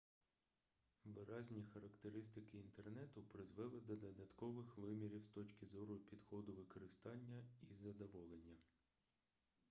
виразні 1.05 1.63
характеристики 1.73 2.57
інтернету 2.57 3.23
призвели 3.23 3.79
до 3.79 3.95
додаткових 3.95 4.77
вимірів 4.77 5.23
з 5.23 5.27
точки 5.27 5.65
зору 5.65 5.95
підходу 5.97 6.53
використання 6.53 7.43
і 7.71 7.75
задоволення 7.75 8.57